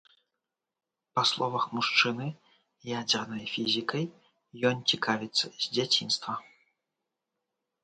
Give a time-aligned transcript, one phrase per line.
[1.19, 2.27] Па словах мужчыны,
[2.99, 4.03] ядзернай фізікай
[4.73, 6.33] ён цікавіцца з дзяцінства.